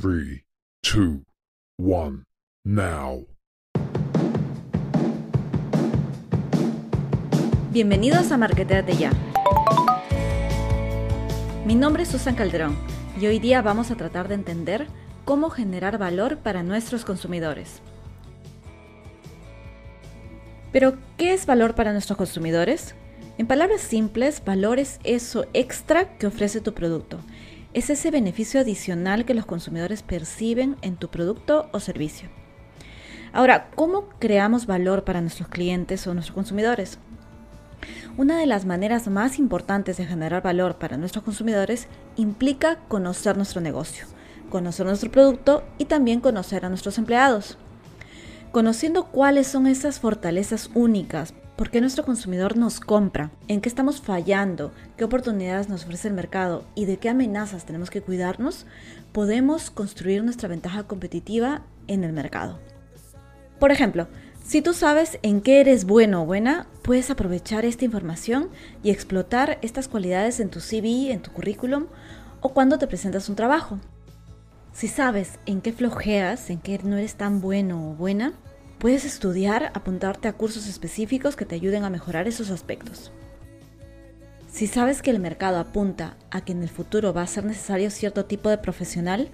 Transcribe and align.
3, 0.00 0.44
2, 0.84 1.24
1, 1.80 2.24
now. 2.64 3.26
Bienvenidos 7.72 8.30
a 8.30 8.36
Marketeate 8.36 8.96
Ya. 8.96 9.10
Mi 11.66 11.74
nombre 11.74 12.04
es 12.04 12.10
Susan 12.10 12.36
Calderón 12.36 12.76
y 13.20 13.26
hoy 13.26 13.40
día 13.40 13.60
vamos 13.60 13.90
a 13.90 13.96
tratar 13.96 14.28
de 14.28 14.36
entender 14.36 14.86
cómo 15.24 15.50
generar 15.50 15.98
valor 15.98 16.38
para 16.38 16.62
nuestros 16.62 17.04
consumidores. 17.04 17.80
Pero, 20.70 20.96
¿qué 21.16 21.32
es 21.32 21.44
valor 21.44 21.74
para 21.74 21.90
nuestros 21.90 22.16
consumidores? 22.16 22.94
En 23.36 23.48
palabras 23.48 23.80
simples, 23.80 24.44
valor 24.44 24.78
es 24.78 25.00
eso 25.02 25.46
extra 25.54 26.16
que 26.18 26.28
ofrece 26.28 26.60
tu 26.60 26.72
producto. 26.72 27.18
Es 27.74 27.90
ese 27.90 28.10
beneficio 28.10 28.60
adicional 28.60 29.26
que 29.26 29.34
los 29.34 29.44
consumidores 29.44 30.02
perciben 30.02 30.76
en 30.80 30.96
tu 30.96 31.08
producto 31.08 31.68
o 31.72 31.80
servicio. 31.80 32.30
Ahora, 33.32 33.68
¿cómo 33.74 34.08
creamos 34.18 34.64
valor 34.64 35.04
para 35.04 35.20
nuestros 35.20 35.48
clientes 35.48 36.06
o 36.06 36.14
nuestros 36.14 36.34
consumidores? 36.34 36.98
Una 38.16 38.38
de 38.38 38.46
las 38.46 38.64
maneras 38.64 39.06
más 39.08 39.38
importantes 39.38 39.98
de 39.98 40.06
generar 40.06 40.42
valor 40.42 40.76
para 40.78 40.96
nuestros 40.96 41.22
consumidores 41.22 41.88
implica 42.16 42.78
conocer 42.88 43.36
nuestro 43.36 43.60
negocio, 43.60 44.06
conocer 44.50 44.86
nuestro 44.86 45.10
producto 45.10 45.62
y 45.76 45.84
también 45.84 46.20
conocer 46.20 46.64
a 46.64 46.70
nuestros 46.70 46.96
empleados. 46.96 47.58
Conociendo 48.52 49.04
cuáles 49.04 49.46
son 49.46 49.66
esas 49.66 50.00
fortalezas 50.00 50.70
únicas, 50.74 51.34
por 51.54 51.70
qué 51.70 51.82
nuestro 51.82 52.04
consumidor 52.04 52.56
nos 52.56 52.80
compra, 52.80 53.30
en 53.46 53.60
qué 53.60 53.68
estamos 53.68 54.00
fallando, 54.00 54.72
qué 54.96 55.04
oportunidades 55.04 55.68
nos 55.68 55.84
ofrece 55.84 56.08
el 56.08 56.14
mercado 56.14 56.64
y 56.74 56.86
de 56.86 56.96
qué 56.96 57.10
amenazas 57.10 57.66
tenemos 57.66 57.90
que 57.90 58.00
cuidarnos, 58.00 58.64
podemos 59.12 59.70
construir 59.70 60.24
nuestra 60.24 60.48
ventaja 60.48 60.84
competitiva 60.84 61.62
en 61.88 62.04
el 62.04 62.14
mercado. 62.14 62.58
Por 63.58 63.70
ejemplo, 63.70 64.08
si 64.44 64.62
tú 64.62 64.72
sabes 64.72 65.18
en 65.22 65.42
qué 65.42 65.60
eres 65.60 65.84
bueno 65.84 66.22
o 66.22 66.26
buena, 66.26 66.68
puedes 66.82 67.10
aprovechar 67.10 67.66
esta 67.66 67.84
información 67.84 68.48
y 68.82 68.90
explotar 68.90 69.58
estas 69.60 69.88
cualidades 69.88 70.40
en 70.40 70.48
tu 70.48 70.60
CV, 70.60 71.12
en 71.12 71.20
tu 71.20 71.32
currículum 71.32 71.86
o 72.40 72.54
cuando 72.54 72.78
te 72.78 72.86
presentas 72.86 73.28
un 73.28 73.36
trabajo. 73.36 73.78
Si 74.72 74.88
sabes 74.88 75.38
en 75.46 75.60
qué 75.60 75.72
flojeas, 75.72 76.50
en 76.50 76.60
qué 76.60 76.78
no 76.82 76.96
eres 76.96 77.16
tan 77.16 77.40
bueno 77.40 77.90
o 77.90 77.94
buena, 77.94 78.34
puedes 78.78 79.04
estudiar, 79.04 79.72
apuntarte 79.74 80.28
a 80.28 80.34
cursos 80.34 80.68
específicos 80.68 81.36
que 81.36 81.44
te 81.44 81.56
ayuden 81.56 81.84
a 81.84 81.90
mejorar 81.90 82.28
esos 82.28 82.50
aspectos. 82.50 83.10
Si 84.50 84.66
sabes 84.66 85.02
que 85.02 85.10
el 85.10 85.20
mercado 85.20 85.58
apunta 85.58 86.16
a 86.30 86.40
que 86.40 86.52
en 86.52 86.62
el 86.62 86.68
futuro 86.68 87.12
va 87.12 87.22
a 87.22 87.26
ser 87.26 87.44
necesario 87.44 87.90
cierto 87.90 88.24
tipo 88.24 88.48
de 88.48 88.58
profesional, 88.58 89.30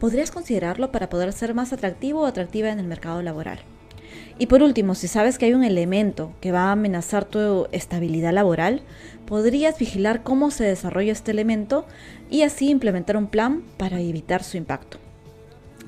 podrías 0.00 0.30
considerarlo 0.30 0.90
para 0.92 1.08
poder 1.08 1.32
ser 1.32 1.54
más 1.54 1.72
atractivo 1.72 2.22
o 2.22 2.26
atractiva 2.26 2.70
en 2.70 2.80
el 2.80 2.86
mercado 2.86 3.22
laboral. 3.22 3.60
Y 4.38 4.46
por 4.46 4.62
último, 4.62 4.94
si 4.94 5.08
sabes 5.08 5.38
que 5.38 5.46
hay 5.46 5.54
un 5.54 5.64
elemento 5.64 6.34
que 6.40 6.52
va 6.52 6.64
a 6.64 6.72
amenazar 6.72 7.24
tu 7.24 7.68
estabilidad 7.72 8.32
laboral, 8.32 8.82
podrías 9.24 9.78
vigilar 9.78 10.22
cómo 10.22 10.50
se 10.50 10.64
desarrolla 10.64 11.12
este 11.12 11.30
elemento 11.30 11.86
y 12.30 12.42
así 12.42 12.70
implementar 12.70 13.16
un 13.16 13.28
plan 13.28 13.62
para 13.76 14.00
evitar 14.00 14.42
su 14.42 14.56
impacto. 14.56 14.98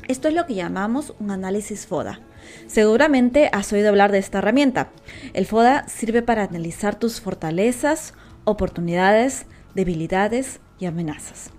Esto 0.08 0.28
es 0.28 0.34
lo 0.34 0.46
que 0.46 0.54
llamamos 0.54 1.14
un 1.18 1.30
análisis 1.30 1.86
FODA. 1.86 2.20
Seguramente 2.66 3.50
has 3.52 3.72
oído 3.72 3.90
hablar 3.90 4.10
de 4.10 4.18
esta 4.18 4.38
herramienta. 4.38 4.90
El 5.34 5.44
FODA 5.46 5.86
sirve 5.88 6.22
para 6.22 6.44
analizar 6.44 6.98
tus 6.98 7.20
fortalezas, 7.20 8.14
oportunidades, 8.44 9.46
debilidades 9.74 10.60
y 10.78 10.86
amenazas. 10.86 11.50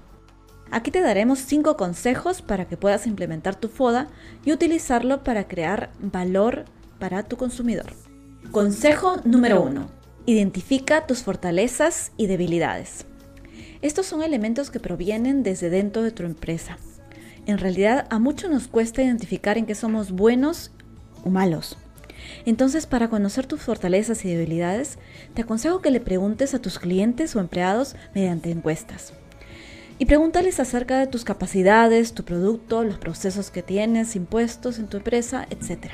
Aquí 0.71 0.91
te 0.91 1.01
daremos 1.01 1.39
5 1.39 1.77
consejos 1.77 2.41
para 2.41 2.67
que 2.67 2.77
puedas 2.77 3.07
implementar 3.07 3.55
tu 3.55 3.69
FODA 3.69 4.07
y 4.45 4.51
utilizarlo 4.51 5.23
para 5.23 5.47
crear 5.47 5.91
valor 5.99 6.65
para 6.99 7.23
tu 7.23 7.37
consumidor. 7.37 7.93
Consejo 8.51 9.17
número 9.25 9.61
1. 9.61 9.89
Identifica 10.25 11.07
tus 11.07 11.23
fortalezas 11.23 12.11
y 12.17 12.27
debilidades. 12.27 13.05
Estos 13.81 14.05
son 14.05 14.23
elementos 14.23 14.71
que 14.71 14.79
provienen 14.79 15.41
desde 15.41 15.69
dentro 15.69 16.03
de 16.03 16.11
tu 16.11 16.23
empresa. 16.23 16.77
En 17.45 17.57
realidad 17.57 18.07
a 18.09 18.19
muchos 18.19 18.51
nos 18.51 18.67
cuesta 18.67 19.01
identificar 19.01 19.57
en 19.57 19.65
qué 19.65 19.73
somos 19.73 20.11
buenos 20.11 20.71
o 21.23 21.29
malos. 21.29 21.77
Entonces, 22.45 22.85
para 22.85 23.09
conocer 23.09 23.47
tus 23.47 23.61
fortalezas 23.61 24.25
y 24.25 24.29
debilidades, 24.29 24.99
te 25.33 25.43
aconsejo 25.43 25.81
que 25.81 25.91
le 25.91 26.01
preguntes 26.01 26.53
a 26.53 26.59
tus 26.59 26.77
clientes 26.77 27.35
o 27.35 27.39
empleados 27.39 27.95
mediante 28.13 28.51
encuestas. 28.51 29.13
Y 29.97 30.05
pregúntales 30.05 30.59
acerca 30.59 30.99
de 30.99 31.07
tus 31.07 31.23
capacidades, 31.23 32.13
tu 32.13 32.23
producto, 32.23 32.83
los 32.83 32.97
procesos 32.97 33.49
que 33.51 33.63
tienes, 33.63 34.15
impuestos 34.15 34.79
en 34.79 34.87
tu 34.87 34.97
empresa, 34.97 35.47
etc. 35.49 35.91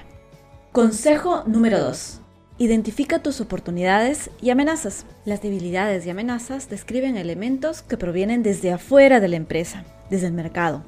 Consejo 0.71 1.43
número 1.45 1.79
2. 1.79 2.24
Identifica 2.57 3.19
tus 3.19 3.41
oportunidades 3.41 4.29
y 4.41 4.49
amenazas. 4.49 5.05
Las 5.25 5.41
debilidades 5.41 6.05
y 6.05 6.09
amenazas 6.09 6.69
describen 6.69 7.17
elementos 7.17 7.81
que 7.81 7.97
provienen 7.97 8.43
desde 8.43 8.71
afuera 8.71 9.19
de 9.19 9.27
la 9.27 9.35
empresa, 9.35 9.83
desde 10.09 10.27
el 10.27 10.33
mercado, 10.33 10.81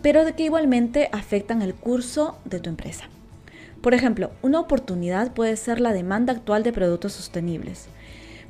pero 0.00 0.24
de 0.24 0.32
que 0.32 0.44
igualmente 0.44 1.10
afectan 1.12 1.60
el 1.60 1.74
curso 1.74 2.38
de 2.46 2.58
tu 2.58 2.70
empresa. 2.70 3.10
Por 3.82 3.92
ejemplo, 3.92 4.30
una 4.40 4.58
oportunidad 4.58 5.34
puede 5.34 5.58
ser 5.58 5.78
la 5.78 5.92
demanda 5.92 6.32
actual 6.32 6.62
de 6.62 6.72
productos 6.72 7.12
sostenibles. 7.12 7.88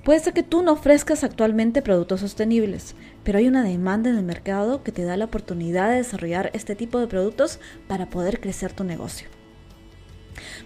Puede 0.04 0.20
ser 0.20 0.32
que 0.32 0.44
tú 0.44 0.62
no 0.62 0.74
ofrezcas 0.74 1.24
actualmente 1.24 1.82
productos 1.82 2.20
sostenibles, 2.20 2.94
pero 3.24 3.38
hay 3.38 3.48
una 3.48 3.64
demanda 3.64 4.10
en 4.10 4.16
el 4.16 4.22
mercado 4.22 4.84
que 4.84 4.92
te 4.92 5.02
da 5.02 5.16
la 5.16 5.24
oportunidad 5.24 5.88
de 5.88 5.96
desarrollar 5.96 6.52
este 6.54 6.76
tipo 6.76 7.00
de 7.00 7.08
productos 7.08 7.58
para 7.88 8.10
poder 8.10 8.38
crecer 8.38 8.72
tu 8.72 8.84
negocio. 8.84 9.26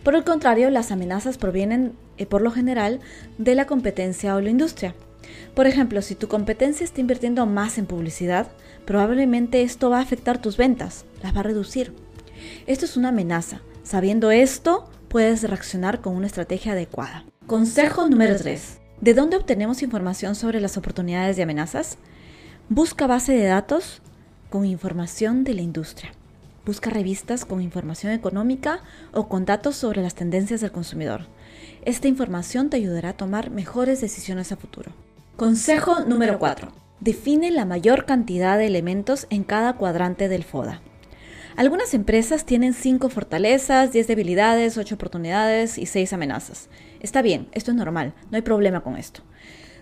Por 0.02 0.14
el 0.14 0.24
contrario, 0.24 0.70
las 0.70 0.90
amenazas 0.90 1.38
provienen, 1.38 1.92
eh, 2.16 2.26
por 2.26 2.42
lo 2.42 2.50
general, 2.50 3.00
de 3.38 3.54
la 3.54 3.66
competencia 3.66 4.34
o 4.34 4.40
la 4.40 4.50
industria. 4.50 4.94
Por 5.54 5.66
ejemplo, 5.66 6.02
si 6.02 6.14
tu 6.14 6.28
competencia 6.28 6.84
está 6.84 7.00
invirtiendo 7.00 7.44
más 7.46 7.78
en 7.78 7.86
publicidad, 7.86 8.48
probablemente 8.84 9.62
esto 9.62 9.90
va 9.90 9.98
a 9.98 10.02
afectar 10.02 10.40
tus 10.40 10.56
ventas, 10.56 11.04
las 11.22 11.34
va 11.34 11.40
a 11.40 11.44
reducir. 11.44 11.92
Esto 12.66 12.84
es 12.84 12.96
una 12.96 13.08
amenaza. 13.08 13.60
Sabiendo 13.82 14.30
esto, 14.30 14.88
puedes 15.08 15.42
reaccionar 15.42 16.00
con 16.00 16.14
una 16.14 16.26
estrategia 16.26 16.72
adecuada. 16.72 17.24
Consejo 17.46 18.08
número 18.08 18.36
3. 18.36 18.78
¿De 19.00 19.14
dónde 19.14 19.36
obtenemos 19.36 19.82
información 19.82 20.34
sobre 20.34 20.60
las 20.60 20.76
oportunidades 20.76 21.38
y 21.38 21.42
amenazas? 21.42 21.98
Busca 22.68 23.06
base 23.06 23.32
de 23.32 23.44
datos 23.44 24.02
con 24.50 24.64
información 24.64 25.44
de 25.44 25.54
la 25.54 25.62
industria. 25.62 26.12
Busca 26.68 26.90
revistas 26.90 27.46
con 27.46 27.62
información 27.62 28.12
económica 28.12 28.80
o 29.14 29.26
con 29.26 29.46
datos 29.46 29.74
sobre 29.74 30.02
las 30.02 30.14
tendencias 30.14 30.60
del 30.60 30.70
consumidor. 30.70 31.22
Esta 31.86 32.08
información 32.08 32.68
te 32.68 32.76
ayudará 32.76 33.08
a 33.08 33.16
tomar 33.16 33.48
mejores 33.48 34.02
decisiones 34.02 34.52
a 34.52 34.56
futuro. 34.56 34.92
Consejo 35.36 36.00
número 36.00 36.38
4. 36.38 36.70
Define 37.00 37.50
la 37.52 37.64
mayor 37.64 38.04
cantidad 38.04 38.58
de 38.58 38.66
elementos 38.66 39.26
en 39.30 39.44
cada 39.44 39.76
cuadrante 39.76 40.28
del 40.28 40.44
FODA. 40.44 40.82
Algunas 41.56 41.94
empresas 41.94 42.44
tienen 42.44 42.74
5 42.74 43.08
fortalezas, 43.08 43.90
10 43.90 44.06
debilidades, 44.06 44.76
8 44.76 44.94
oportunidades 44.94 45.78
y 45.78 45.86
6 45.86 46.12
amenazas. 46.12 46.68
Está 47.00 47.22
bien, 47.22 47.48
esto 47.52 47.70
es 47.70 47.78
normal, 47.78 48.12
no 48.30 48.36
hay 48.36 48.42
problema 48.42 48.82
con 48.82 48.98
esto. 48.98 49.22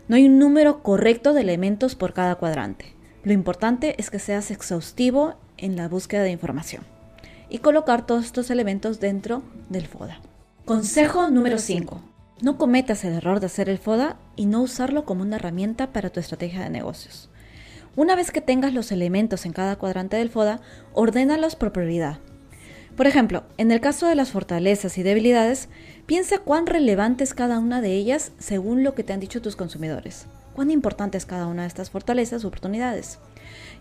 No 0.07 0.15
hay 0.15 0.27
un 0.27 0.39
número 0.39 0.85
correcto 0.85 1.33
de 1.33 1.41
elementos 1.41 1.97
por 1.97 2.13
cada 2.13 2.37
cuadrante. 2.37 2.95
Lo 3.25 3.33
importante 3.33 3.97
es 3.99 4.09
que 4.09 4.21
seas 4.21 4.53
exhaustivo 4.53 5.35
en 5.59 5.77
la 5.77 5.89
búsqueda 5.89 6.23
de 6.23 6.31
información 6.31 6.85
y 7.49 7.59
colocar 7.59 8.07
todos 8.07 8.25
estos 8.25 8.51
elementos 8.51 9.01
dentro 9.01 9.43
del 9.69 9.87
FODA. 9.87 10.21
Consejo 10.65 11.31
número 11.31 11.59
5. 11.59 12.01
No 12.43 12.59
cometas 12.59 13.05
el 13.05 13.15
error 13.15 13.41
de 13.41 13.47
hacer 13.47 13.69
el 13.69 13.79
FODA 13.79 14.17
y 14.37 14.47
no 14.47 14.61
usarlo 14.63 15.05
como 15.05 15.23
una 15.23 15.37
herramienta 15.37 15.93
para 15.93 16.11
tu 16.11 16.21
estrategia 16.21 16.63
de 16.63 16.71
negocios. 16.71 17.31
Una 17.95 18.15
vez 18.15 18.31
que 18.31 18.43
tengas 18.43 18.75
los 18.75 18.93
elementos 18.93 19.47
en 19.47 19.53
cada 19.53 19.77
cuadrante 19.77 20.17
del 20.17 20.29
FODA, 20.29 20.61
ordénalos 20.93 21.57
por 21.57 21.73
prioridad. 21.73 22.19
Por 22.95 23.07
ejemplo, 23.07 23.45
en 23.57 23.71
el 23.71 23.81
caso 23.81 24.07
de 24.07 24.15
las 24.15 24.33
fortalezas 24.33 24.99
y 24.99 25.03
debilidades, 25.03 25.69
piensa 26.05 26.39
cuán 26.39 26.67
relevante 26.67 27.25
es 27.25 27.33
cada 27.33 27.59
una 27.59 27.81
de 27.81 27.93
ellas 27.93 28.33
según 28.39 28.85
lo 28.85 28.95
que 28.95 29.03
te 29.03 29.13
han 29.13 29.21
dicho 29.21 29.41
tus 29.41 29.57
consumidores. 29.57 30.27
Cuán 30.57 30.71
importante 30.71 31.19
es 31.19 31.27
cada 31.27 31.49
una 31.49 31.63
de 31.63 31.69
estas 31.69 31.91
fortalezas 31.91 32.43
u 32.43 32.49
oportunidades 32.49 33.19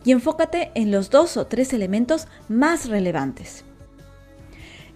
y 0.03 0.11
enfócate 0.11 0.71
en 0.75 0.91
los 0.91 1.09
dos 1.09 1.37
o 1.37 1.47
tres 1.47 1.71
elementos 1.71 2.27
más 2.49 2.89
relevantes. 2.89 3.63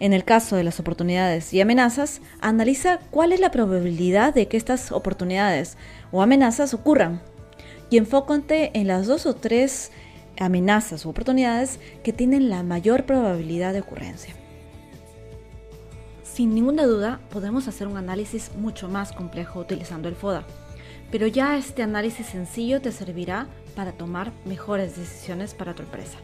En 0.02 0.12
el 0.12 0.26
caso 0.26 0.58
de 0.58 0.66
las 0.66 0.81
oportunidades 0.81 1.54
y 1.54 1.62
amenazas, 1.62 2.20
analiza 2.42 3.00
cuál 3.12 3.31
es 3.31 3.40
la 3.40 3.52
probabilidad 3.52 4.34
de 4.34 4.50
que 4.50 4.58
estas 4.58 4.92
oportunidades 4.92 5.78
o 6.12 6.22
amenazas 6.22 6.74
ocurran 6.74 7.22
y 7.90 7.96
enfócate 7.96 8.78
en 8.78 8.88
las 8.88 9.08
dos 9.08 9.26
o 9.26 9.36
tres 9.36 9.94
amenazas 10.38 11.06
u 11.06 11.10
oportunidades 11.12 11.80
que 12.04 12.12
tienen 12.12 12.50
la 12.50 12.62
mayor 12.62 13.06
probabilidad 13.06 13.72
de 13.72 13.80
ocurrencia. 13.80 14.36
Sin 16.24 16.54
ninguna 16.54 16.84
duda, 16.84 17.22
podemos 17.30 17.70
hacer 17.70 17.88
un 17.88 17.96
análisis 17.96 18.52
mucho 18.58 18.90
más 18.90 19.14
complejo 19.14 19.62
utilizando 19.62 20.10
el 20.10 20.16
FODA, 20.16 20.46
pero 21.12 21.28
ya 21.28 21.58
este 21.58 21.84
análisis 21.84 22.28
sencillo 22.28 22.82
te 22.82 22.92
servirá 22.92 23.48
para 23.76 23.92
tomar 23.94 24.32
mejores 24.46 24.96
decisiones 24.96 25.54
para 25.54 25.74
tu 25.74 25.84
empresa. 25.84 26.18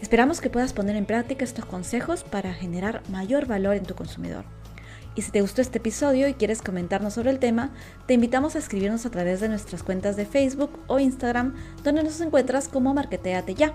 Esperamos 0.00 0.40
que 0.40 0.50
puedas 0.50 0.72
poner 0.72 0.96
en 0.96 1.06
práctica 1.06 1.44
estos 1.44 1.64
consejos 1.64 2.24
para 2.24 2.52
generar 2.52 3.02
mayor 3.08 3.46
valor 3.46 3.76
en 3.76 3.84
tu 3.84 3.94
consumidor. 3.94 4.44
Y 5.14 5.22
si 5.22 5.30
te 5.30 5.42
gustó 5.42 5.60
este 5.60 5.78
episodio 5.78 6.26
y 6.26 6.34
quieres 6.34 6.62
comentarnos 6.62 7.14
sobre 7.14 7.30
el 7.30 7.38
tema, 7.38 7.70
te 8.06 8.14
invitamos 8.14 8.56
a 8.56 8.58
escribirnos 8.58 9.04
a 9.06 9.10
través 9.10 9.40
de 9.40 9.48
nuestras 9.48 9.82
cuentas 9.82 10.16
de 10.16 10.24
Facebook 10.24 10.70
o 10.86 10.98
Instagram, 10.98 11.54
donde 11.84 12.02
nos 12.02 12.20
encuentras 12.20 12.68
como 12.68 12.94
Marqueteate 12.94 13.54
Ya. 13.54 13.74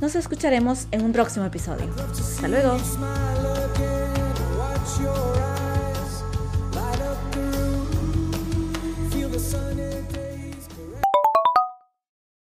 Nos 0.00 0.14
escucharemos 0.14 0.86
en 0.92 1.04
un 1.04 1.12
próximo 1.12 1.44
episodio. 1.44 1.92
Hasta 2.10 2.48
luego. 2.48 2.76